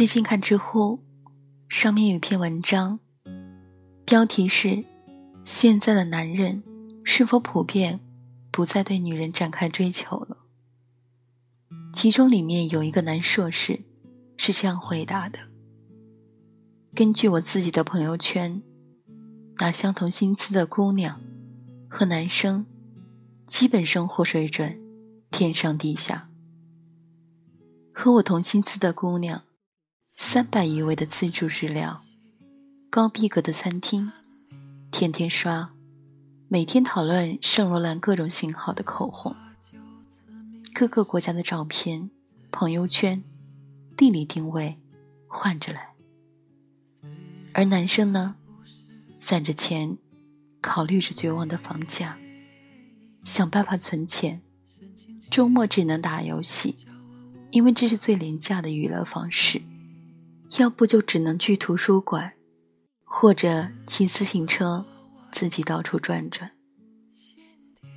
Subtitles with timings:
[0.00, 0.98] 最近看知乎，
[1.68, 3.00] 上面有一篇文章，
[4.06, 4.82] 标题是
[5.44, 6.62] “现在的男人
[7.04, 8.00] 是否普遍
[8.50, 10.38] 不再对女人展开追求了”。
[11.92, 13.78] 其中里面有一个男硕士
[14.38, 15.38] 是这样回答的
[16.96, 18.62] ：“根据我自己的朋友圈，
[19.58, 21.20] 拿相同薪资的姑娘
[21.90, 22.64] 和男生，
[23.46, 24.80] 基本生活水准
[25.30, 26.30] 天上地下。
[27.92, 29.42] 和我同薪资的姑娘。”
[30.22, 32.00] 三百一位的自助日料，
[32.88, 34.12] 高逼格的餐厅，
[34.92, 35.70] 天天刷，
[36.46, 39.34] 每天讨论圣罗兰各种型号的口红，
[40.72, 42.10] 各个国家的照片，
[42.52, 43.24] 朋友圈，
[43.96, 44.78] 地理定位，
[45.26, 45.94] 换着来。
[47.52, 48.36] 而男生呢，
[49.16, 49.98] 攒着钱，
[50.60, 52.16] 考虑着绝望的房价，
[53.24, 54.40] 想办法存钱，
[55.28, 56.76] 周末只能打游戏，
[57.50, 59.60] 因为这是最廉价的娱乐方式。
[60.58, 62.32] 要不就只能去图书馆，
[63.04, 64.84] 或者骑自行车
[65.30, 66.50] 自己到处转转。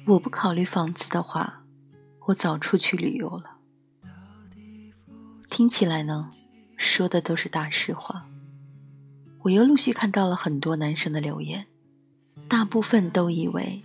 [0.05, 1.63] 我不考虑房子的话，
[2.27, 3.57] 我早出去旅游了。
[5.49, 6.29] 听起来呢，
[6.77, 8.27] 说的都是大实话。
[9.41, 11.65] 我又陆续看到了很多男生的留言，
[12.47, 13.81] 大部分都以为，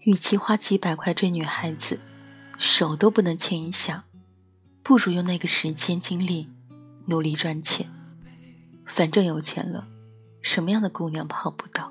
[0.00, 1.98] 与其花几百块追女孩子，
[2.56, 4.04] 手都不能牵一下，
[4.82, 6.48] 不如用那个时间精力。
[7.08, 7.88] 努力赚钱，
[8.84, 9.88] 反正有钱了，
[10.42, 11.90] 什么样的姑娘泡不到？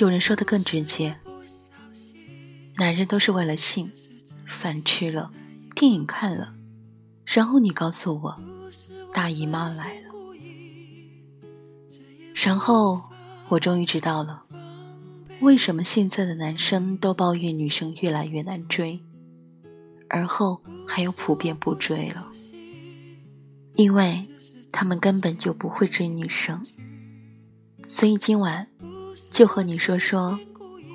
[0.00, 1.16] 有人说的更直接：
[2.78, 3.92] 男人都是为了性，
[4.44, 5.30] 饭吃了，
[5.76, 6.52] 电影看了，
[7.24, 8.42] 然后你告诉我
[9.12, 10.10] 大姨妈来了，
[12.34, 13.00] 然后
[13.50, 14.42] 我终于知道了，
[15.40, 19.00] 为什么现在的男生都抱怨女生越来越难追，
[20.08, 22.32] 而后还有普遍不追了。
[23.74, 24.26] 因为
[24.70, 26.64] 他们根本就不会追女生，
[27.88, 28.68] 所以今晚
[29.30, 30.38] 就和你说说，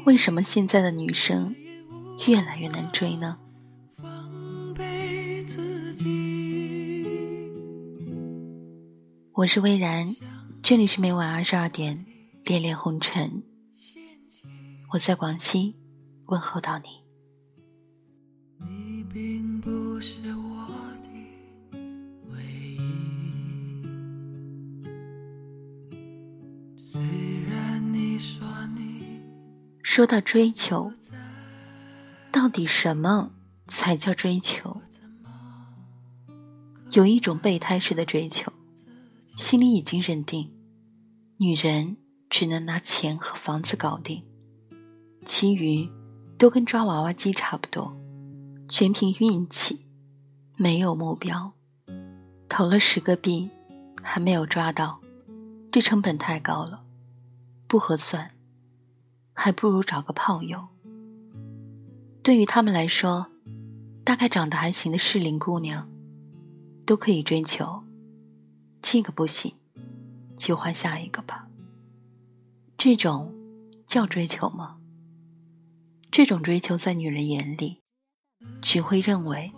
[0.06, 1.54] 为什么现在的女生
[2.28, 3.38] 越来越难追呢？
[9.34, 10.16] 我是微然，
[10.62, 12.06] 这里是每晚二十二点，
[12.46, 13.44] 恋恋红尘，
[14.92, 15.76] 我在广西
[16.28, 16.86] 问候到你。
[18.66, 20.49] 你并不是我
[30.00, 30.94] 说到追求，
[32.32, 33.32] 到底什么
[33.68, 34.82] 才叫追求？
[36.92, 38.50] 有一种备胎式的追求，
[39.36, 40.54] 心里已经认定，
[41.36, 41.98] 女人
[42.30, 44.24] 只能拿钱和房子搞定，
[45.26, 45.90] 其余
[46.38, 47.94] 都跟抓娃娃机差不多，
[48.70, 49.86] 全凭运气，
[50.56, 51.52] 没有目标，
[52.48, 53.50] 投了十个币，
[54.02, 55.02] 还没有抓到，
[55.70, 56.86] 这成本太高了，
[57.68, 58.32] 不合算。
[59.42, 60.68] 还不如找个炮友。
[62.22, 63.28] 对于他们来说，
[64.04, 65.90] 大概长得还行的适龄姑娘，
[66.86, 67.82] 都可以追求。
[68.82, 69.54] 这个不行，
[70.36, 71.48] 就换下一个吧。
[72.78, 73.34] 这种
[73.88, 74.76] 叫追求吗？
[76.12, 77.80] 这种追求在女人眼里，
[78.62, 79.54] 只会认为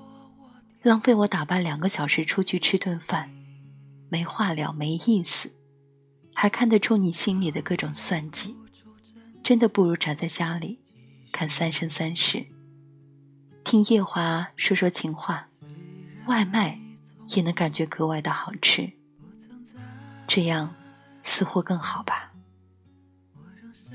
[0.83, 3.31] 浪费我打扮两个小时出去吃顿饭，
[4.09, 5.51] 没话聊，没意思，
[6.35, 8.55] 还看得出你心里的各种算计。
[9.43, 10.79] 真的不如宅在家里，
[11.31, 12.37] 看《三生三世》，
[13.63, 15.47] 听夜华说说情话，
[16.27, 16.79] 外卖
[17.35, 18.91] 也能感觉格外的好吃。
[20.27, 20.75] 这样
[21.23, 22.31] 似乎更好吧？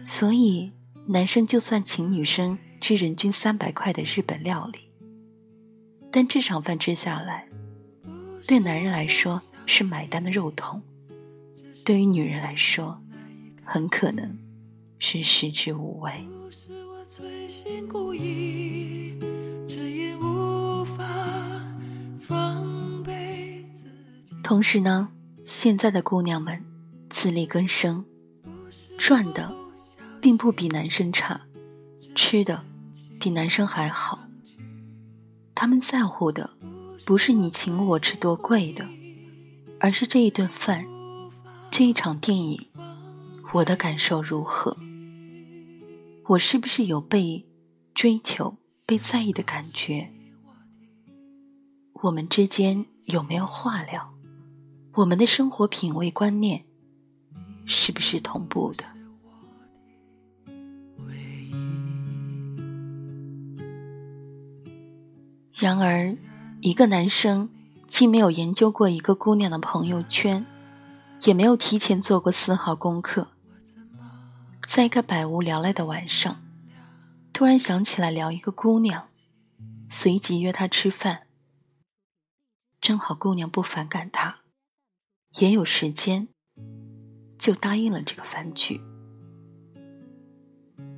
[0.04, 0.72] 所以
[1.06, 4.80] 男生就算请女生吃人均三百块的日本料理，
[6.10, 7.48] 但这场饭吃下来，
[8.46, 10.82] 对男人来说是买单的肉痛，
[11.84, 13.00] 对于女人来说，
[13.64, 14.36] 很可能。
[14.98, 16.12] 是食之无味。
[24.42, 25.10] 同时呢，
[25.42, 26.64] 现在的姑娘们
[27.10, 28.04] 自力更生，
[28.96, 29.52] 赚的
[30.20, 31.40] 并不比男生差，
[32.14, 32.62] 吃的
[33.18, 34.20] 比男生还好。
[35.54, 36.50] 他们在乎的
[37.04, 38.86] 不是你请我吃多贵的，
[39.80, 40.86] 而是这一顿饭，
[41.70, 42.68] 这一场电影，
[43.52, 44.76] 我的感受如何。
[46.28, 47.46] 我是不是有被
[47.94, 50.10] 追求、被在意的感觉？
[52.02, 54.12] 我们之间有没有话聊？
[54.94, 56.64] 我们的生活品味观念
[57.64, 58.84] 是不是同步的？
[65.54, 66.16] 然而，
[66.60, 67.48] 一个男生
[67.86, 70.44] 既没有研究过一个姑娘的朋友圈，
[71.22, 73.28] 也没有提前做过丝毫功课，
[74.76, 76.42] 在一个百无聊赖的晚上，
[77.32, 79.08] 突然想起来聊一个姑娘，
[79.88, 81.28] 随即约她吃饭。
[82.78, 84.40] 正好姑娘不反感他，
[85.38, 86.28] 也有时间，
[87.38, 88.78] 就答应了这个饭局。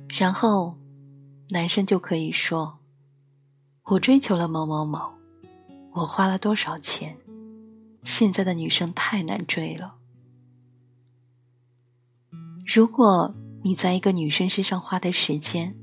[0.09, 0.77] 然后，
[1.51, 2.79] 男生就可以说
[3.91, 5.13] ：“我追求了某某某。”
[5.95, 7.17] 我花了多少钱？
[8.03, 9.95] 现在的女生太难追了。
[12.65, 15.75] 如果你在一个女生身上花的时间，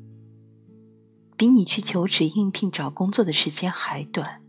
[1.36, 4.42] 比你去求职应聘找工作的时间还短，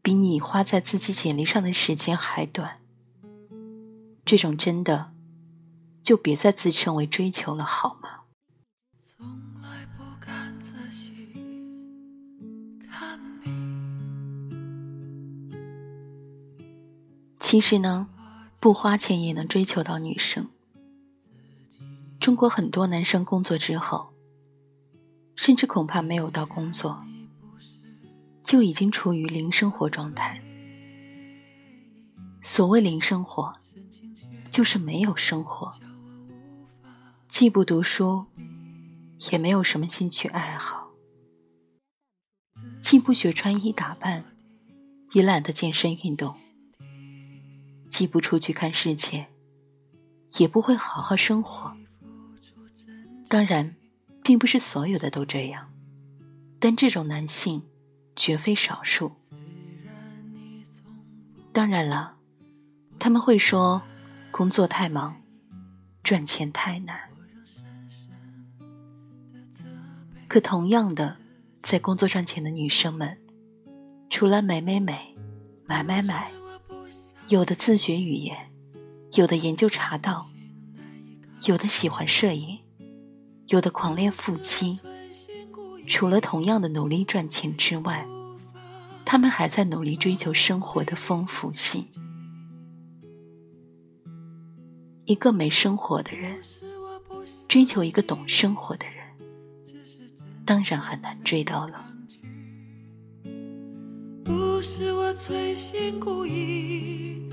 [0.00, 2.80] 比你花在自己简历上的时间还短，
[4.24, 5.12] 这种真的
[6.02, 8.20] 就别再自称为追求了，好吗？
[17.38, 18.08] 其实呢，
[18.58, 20.48] 不花钱也能追求到女生。
[22.22, 24.14] 中国很多男生工作之后，
[25.34, 27.02] 甚至恐怕没有到工作，
[28.44, 30.40] 就已经处于零生活状态。
[32.40, 33.52] 所谓零生活，
[34.52, 35.72] 就是没有生活，
[37.26, 38.26] 既不读书，
[39.32, 40.92] 也没有什么兴趣爱好，
[42.80, 44.24] 既不学穿衣打扮，
[45.12, 46.36] 也懒得健身运动。
[47.90, 49.26] 既不出去看世界，
[50.38, 51.76] 也不会好好生活。
[53.32, 53.74] 当然，
[54.22, 55.72] 并不是所有的都这样，
[56.60, 57.62] 但这种男性
[58.14, 59.12] 绝非少数。
[61.50, 62.16] 当然了，
[62.98, 63.80] 他们会说
[64.30, 65.16] 工作太忙，
[66.02, 67.08] 赚钱太难。
[70.28, 71.16] 可同样的，
[71.62, 73.16] 在工作赚钱的女生们，
[74.10, 75.16] 除了美美美，
[75.64, 76.30] 买买买。
[77.28, 78.50] 有的自学语言，
[79.14, 80.28] 有的研究茶道，
[81.46, 82.58] 有的喜欢摄影，
[83.52, 84.80] 有的狂练腹肌。
[85.86, 88.06] 除了同样的努力赚钱之外，
[89.04, 91.86] 他们还在努力追求生活的丰富性。
[95.04, 96.40] 一个没生活的人，
[97.46, 99.04] 追求一个懂生活的人，
[100.46, 101.84] 当然很难追到了。
[104.24, 107.28] 不是我存心故意。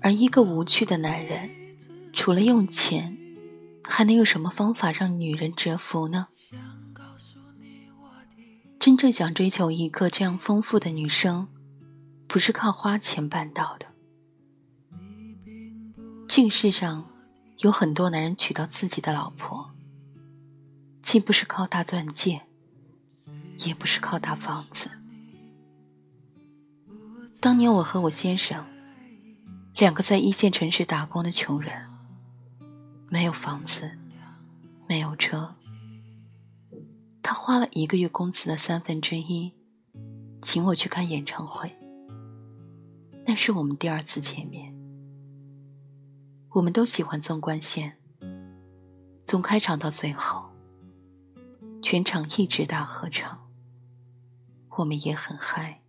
[0.00, 1.48] 而一个无趣的男人，
[2.12, 3.11] 除了用钱，
[3.94, 6.28] 还能有什么方法让女人折服呢？
[8.80, 11.46] 真正想追求一个这样丰富的女生，
[12.26, 13.86] 不是靠花钱办到的。
[16.26, 17.06] 这个世上
[17.58, 19.70] 有很多男人娶到自己的老婆，
[21.02, 22.40] 既不是靠大钻戒，
[23.58, 24.90] 也不是靠大房子。
[27.42, 28.64] 当年我和我先生。
[29.76, 31.88] 两个在一线城市打工的穷人，
[33.12, 33.90] 没有房子，
[34.88, 35.54] 没有车。
[37.22, 39.52] 他花了一个月工资的三分之一，
[40.40, 41.70] 请我去看演唱会。
[43.26, 44.74] 那是我们第二次见面。
[46.52, 47.98] 我们都喜欢纵贯线，
[49.26, 50.48] 从开场到最后，
[51.82, 53.46] 全场一直大合唱。
[54.78, 55.82] 我们也很嗨。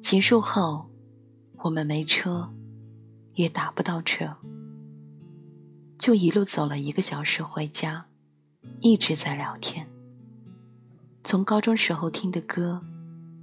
[0.00, 0.88] 结束后。
[1.60, 2.54] 我们没车，
[3.34, 4.36] 也打不到车，
[5.98, 8.06] 就一路走了一个小时回家，
[8.80, 9.88] 一直在聊天。
[11.24, 12.84] 从高中时候听的歌，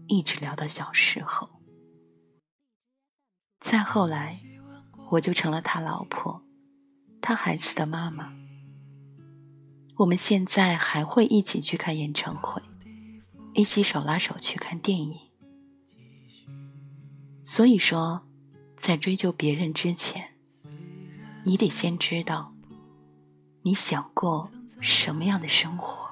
[0.07, 1.50] 一直聊到小时候。
[3.60, 4.39] 再后来，
[5.12, 6.41] 我就成了他老婆，
[7.22, 8.33] 他孩子的妈妈。
[9.98, 12.62] 我们现在还会一起去看演唱会，
[13.53, 15.17] 一起手拉手去看电影。
[17.43, 18.25] 所以说，
[18.77, 20.32] 在追究别人之前，
[21.45, 22.53] 你得先知道，
[23.63, 26.09] 你想过什么样的生活。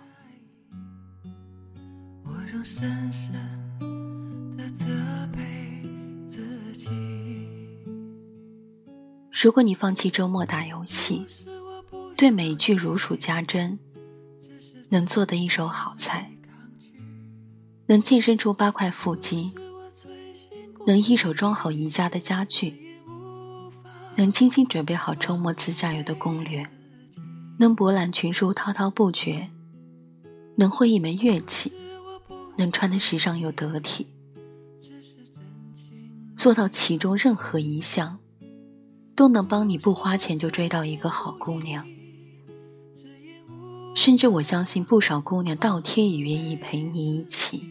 [9.31, 11.25] 如果你放弃周末打游戏，
[12.17, 13.79] 对美剧如数家珍，
[14.89, 16.31] 能做的一手好菜，
[17.87, 19.53] 能健身出八块腹肌。
[20.85, 22.80] 能一手装好宜家的家具，
[24.15, 26.63] 能精心准备好周末自驾游的攻略，
[27.57, 29.49] 能博览群书滔滔不绝，
[30.55, 31.71] 能会一门乐器，
[32.57, 34.07] 能穿的时尚又得体，
[36.35, 38.19] 做到其中任何一项，
[39.15, 41.87] 都能帮你不花钱就追到一个好姑娘。
[43.95, 47.63] 甚至我相信不少姑娘倒贴也愿意陪你一起，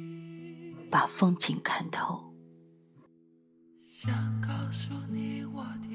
[0.90, 2.32] 把风景看透。
[3.82, 5.88] 想告诉你我的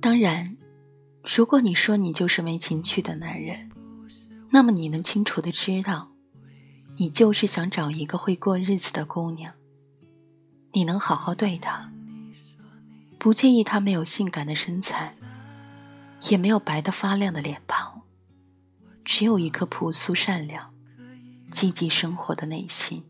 [0.00, 0.56] 当然，
[1.22, 3.70] 如果你说你就是没情趣的男人，
[4.50, 6.10] 那么你能清楚的知道，
[6.96, 9.52] 你就是想找一个会过日子的姑娘。
[10.72, 11.92] 你能好好对她，
[13.18, 15.14] 不介意她没有性感的身材，
[16.30, 18.02] 也没有白的发亮的脸庞，
[19.04, 20.72] 只有一颗朴素善良、
[21.50, 23.04] 积极生活的内心。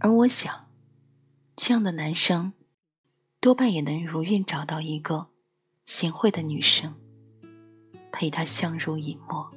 [0.00, 0.67] 而我想，
[1.60, 2.52] 这样的男生，
[3.40, 5.26] 多半也能如愿找到一个
[5.84, 6.94] 贤惠的女生，
[8.12, 9.50] 陪他相濡以沫。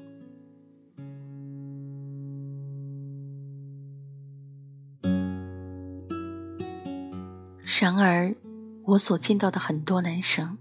[7.79, 8.35] 然而，
[8.83, 10.57] 我所见到的很多男生，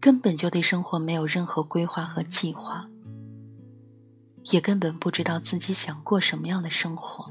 [0.00, 2.88] 根本就对生活没有任何规划和计划，
[4.50, 7.30] 也根本不知道自己想过什么样的生活。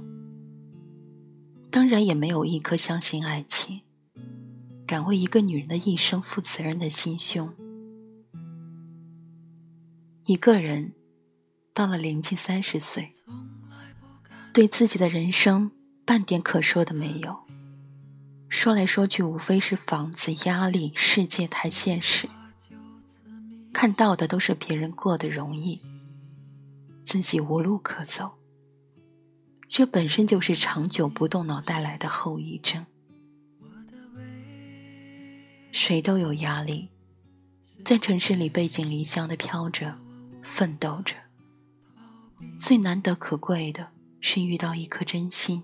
[1.76, 3.82] 当然，也没有一颗相信爱情、
[4.88, 7.54] 敢为一个女人的一生负责任的心胸。
[10.26, 10.94] 一个人
[11.74, 13.12] 到了临近三十岁，
[14.54, 15.70] 对自己的人生
[16.06, 17.40] 半点可说的没有。
[18.48, 22.30] 说来说去，无非是房子、压力、世界太现实，
[23.74, 25.82] 看到的都是别人过得容易，
[27.04, 28.38] 自己无路可走。
[29.76, 32.86] 这本身就是长久不动脑带来的后遗症。
[35.74, 36.88] 谁都有压力，
[37.84, 40.00] 在城市里背井离乡的飘着，
[40.42, 41.14] 奋斗着。
[42.58, 43.90] 最难得可贵的
[44.22, 45.62] 是遇到一颗真心，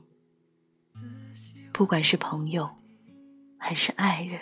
[1.72, 2.70] 不管是朋友。
[3.58, 4.42] 还是爱人，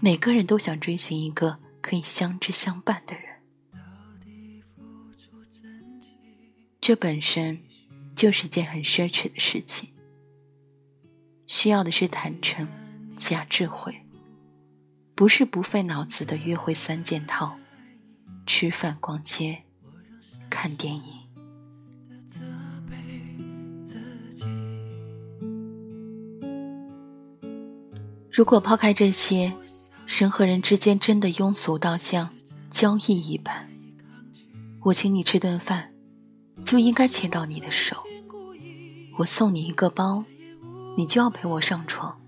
[0.00, 3.24] 每个人都想追寻一个可以相知相伴的人。
[6.80, 7.60] 这本身
[8.18, 9.90] 就是件很奢侈的事情，
[11.46, 12.66] 需要的是坦诚
[13.16, 13.94] 加智慧，
[15.14, 17.56] 不是不费脑子的约会三件套：
[18.44, 19.62] 吃饭、逛街、
[20.50, 21.02] 看电影。
[28.32, 29.52] 如果抛开这些，
[30.08, 32.30] 人和人之间真的庸俗到像
[32.68, 33.70] 交易一般，
[34.86, 35.92] 我请你吃顿饭，
[36.64, 37.96] 就应该牵到你的手；
[39.18, 40.24] 我送你一个包，
[40.96, 42.20] 你就要陪我上床。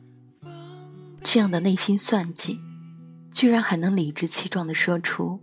[1.22, 2.60] 这样的内心算计，
[3.30, 5.40] 居然还能理直气壮地说出，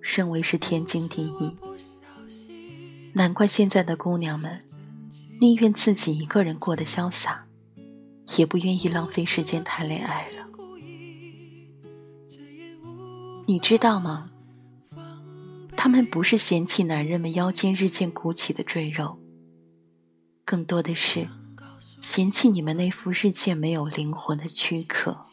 [0.00, 1.56] 认为是天经地义。
[3.14, 4.60] 难怪现在的姑娘们，
[5.40, 7.44] 宁愿自己一个人过得潇洒。
[8.38, 10.46] 也不愿意浪费时间谈恋爱了，
[13.44, 14.30] 你知道吗？
[15.76, 19.18] 他们不是嫌弃男人们腰间日渐鼓起的赘肉，
[20.44, 21.28] 更多的是
[22.00, 25.24] 嫌弃你们那副日渐没有灵魂的躯壳。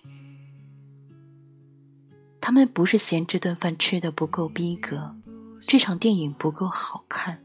[2.40, 5.16] 他们不是嫌这顿饭吃的不够逼格，
[5.62, 7.44] 这场电影不够好看，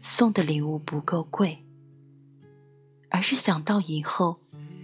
[0.00, 1.64] 送的礼物不够贵，
[3.10, 4.40] 而是想到以后。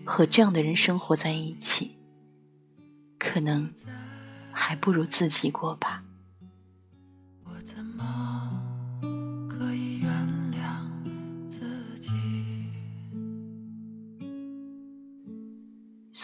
[0.07, 1.97] 和这样的人生活在一起，
[3.19, 3.73] 可能
[4.53, 6.04] 还不如自己过吧。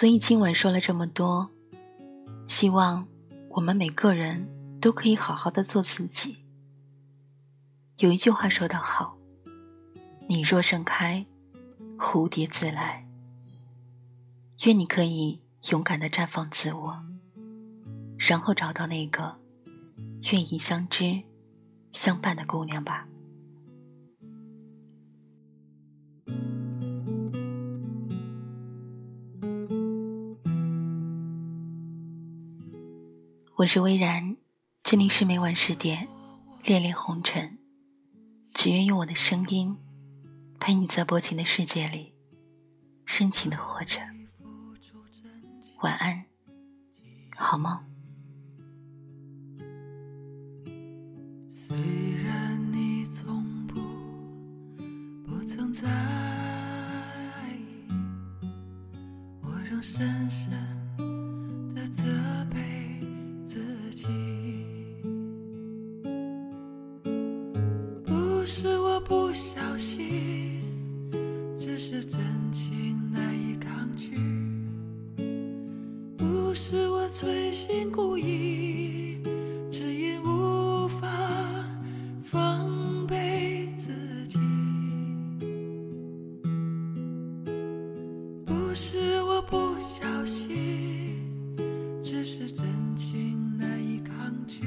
[0.01, 1.51] 所以今晚说了这么多，
[2.47, 3.07] 希望
[3.51, 4.49] 我们每个人
[4.81, 6.39] 都可以好好的做自己。
[7.99, 9.19] 有一句话说得好
[10.27, 11.27] ：“你若盛开，
[11.99, 13.07] 蝴蝶自来。”
[14.65, 15.39] 愿你可以
[15.69, 17.05] 勇敢的绽放自我，
[18.17, 19.37] 然后找到那个
[20.33, 21.25] 愿意相知
[21.93, 23.07] 相伴的姑娘吧。
[33.61, 34.39] 我是微然，
[34.83, 36.09] 这里是每晚十点，
[36.65, 37.59] 恋恋红尘，
[38.55, 39.77] 只愿用我的声音
[40.59, 42.15] 陪你在薄情的世界里
[43.05, 44.01] 深情的活着。
[45.83, 46.25] 晚安，
[47.37, 47.79] 好梦。
[51.51, 51.77] 虽
[52.25, 55.87] 然你从不曾在
[57.59, 57.93] 意，
[59.43, 60.51] 我仍深深
[88.71, 91.19] 不是我不小心
[92.01, 94.61] 只是真情难以抗拒。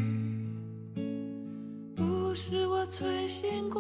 [1.96, 3.80] 不是我存心故